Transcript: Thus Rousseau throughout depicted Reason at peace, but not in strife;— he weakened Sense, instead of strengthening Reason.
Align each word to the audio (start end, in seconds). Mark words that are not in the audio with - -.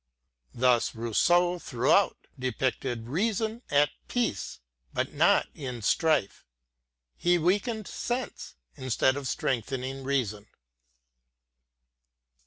Thus 0.55 0.95
Rousseau 0.95 1.59
throughout 1.59 2.17
depicted 2.39 3.07
Reason 3.07 3.61
at 3.69 3.91
peace, 4.07 4.59
but 4.95 5.13
not 5.13 5.47
in 5.53 5.83
strife;— 5.83 6.43
he 7.15 7.37
weakened 7.37 7.87
Sense, 7.87 8.55
instead 8.75 9.15
of 9.15 9.27
strengthening 9.27 10.03
Reason. 10.03 10.47